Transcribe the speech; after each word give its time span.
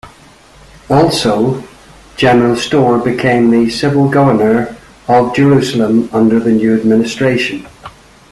Also, 0.89 1.63
General 2.17 2.55
Storr 2.55 2.97
became 3.05 3.51
the 3.51 3.69
civil 3.69 4.09
governor 4.09 4.75
of 5.07 5.35
Jerusalem 5.35 6.09
under 6.11 6.39
the 6.39 6.49
new 6.53 6.73
administration. 6.75 7.67